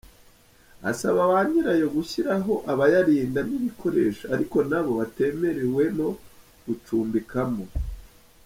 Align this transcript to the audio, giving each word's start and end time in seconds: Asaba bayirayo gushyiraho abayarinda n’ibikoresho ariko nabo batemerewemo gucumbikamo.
Asaba 0.89 1.21
bayirayo 1.31 1.87
gushyiraho 1.95 2.53
abayarinda 2.71 3.39
n’ibikoresho 3.47 4.23
ariko 4.35 4.57
nabo 4.69 4.91
batemerewemo 4.99 6.07
gucumbikamo. 6.65 7.65